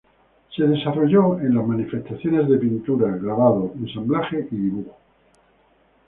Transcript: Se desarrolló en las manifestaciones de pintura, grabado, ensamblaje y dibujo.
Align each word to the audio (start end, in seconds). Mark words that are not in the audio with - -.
Se 0.55 0.63
desarrolló 0.63 1.39
en 1.41 1.53
las 1.53 1.63
manifestaciones 1.63 2.49
de 2.49 2.57
pintura, 2.57 3.17
grabado, 3.21 3.71
ensamblaje 3.77 4.47
y 4.49 4.55
dibujo. 4.55 4.97